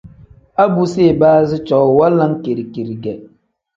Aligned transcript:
A 0.63 0.65
bu 0.73 0.83
si 0.91 1.01
ibaazi 1.13 1.55
cowuu 1.67 1.97
wanlam 1.99 2.33
kiri-kiri 2.43 2.95
ge. 3.03 3.13